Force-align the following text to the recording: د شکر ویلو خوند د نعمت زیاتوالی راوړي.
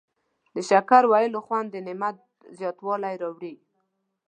د 0.55 0.57
شکر 0.69 1.03
ویلو 1.11 1.39
خوند 1.45 1.67
د 1.71 1.75
نعمت 1.87 2.17
زیاتوالی 2.59 3.15
راوړي. 3.21 3.53